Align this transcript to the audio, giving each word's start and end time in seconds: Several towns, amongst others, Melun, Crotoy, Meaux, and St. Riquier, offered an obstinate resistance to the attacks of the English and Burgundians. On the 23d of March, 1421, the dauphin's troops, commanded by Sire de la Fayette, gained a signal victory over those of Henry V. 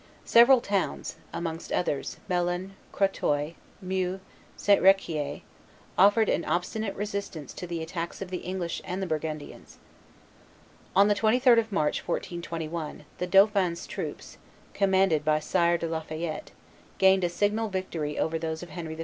Several 0.25 0.61
towns, 0.61 1.17
amongst 1.31 1.71
others, 1.71 2.17
Melun, 2.27 2.71
Crotoy, 2.91 3.53
Meaux, 3.83 4.13
and 4.13 4.19
St. 4.57 4.81
Riquier, 4.81 5.43
offered 5.95 6.27
an 6.27 6.43
obstinate 6.43 6.95
resistance 6.95 7.53
to 7.53 7.67
the 7.67 7.83
attacks 7.83 8.19
of 8.19 8.31
the 8.31 8.39
English 8.39 8.81
and 8.83 9.07
Burgundians. 9.07 9.77
On 10.95 11.07
the 11.07 11.13
23d 11.13 11.59
of 11.59 11.71
March, 11.71 11.99
1421, 12.07 13.05
the 13.19 13.27
dauphin's 13.27 13.85
troops, 13.85 14.39
commanded 14.73 15.23
by 15.23 15.37
Sire 15.39 15.77
de 15.77 15.85
la 15.87 15.99
Fayette, 16.01 16.49
gained 16.97 17.23
a 17.23 17.29
signal 17.29 17.69
victory 17.69 18.17
over 18.17 18.39
those 18.39 18.63
of 18.63 18.69
Henry 18.69 18.95
V. 18.95 18.99